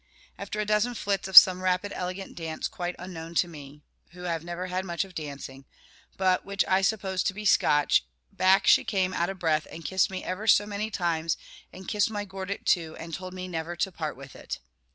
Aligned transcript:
After 0.35 0.59
a 0.59 0.65
dozen 0.65 0.95
flits 0.95 1.27
of 1.27 1.37
some 1.37 1.61
rapid 1.61 1.93
elegant 1.93 2.33
dance 2.33 2.67
quite 2.67 2.95
unknown 2.97 3.35
to 3.35 3.47
me 3.47 3.81
(who 4.13 4.23
have 4.23 4.43
never 4.43 4.65
had 4.65 4.83
much 4.83 5.03
of 5.03 5.13
dancing), 5.13 5.65
but 6.17 6.43
which 6.43 6.65
I 6.67 6.81
supposed 6.81 7.27
to 7.27 7.35
be 7.35 7.45
Scotch, 7.45 8.03
back 8.31 8.65
she 8.65 8.83
came 8.83 9.13
out 9.13 9.29
of 9.29 9.37
breath, 9.37 9.67
and 9.69 9.85
kissed 9.85 10.09
me 10.09 10.23
ever 10.23 10.47
so 10.47 10.65
many 10.65 10.89
times, 10.89 11.37
and 11.71 11.87
kissed 11.87 12.09
my 12.09 12.25
gordit 12.25 12.65
too, 12.65 12.95
and 12.97 13.13
told 13.13 13.35
me 13.35 13.47
never 13.47 13.75
to 13.75 13.91
part 13.91 14.17
with 14.17 14.35
it. 14.35 14.57